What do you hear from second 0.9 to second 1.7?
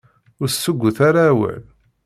ara awal.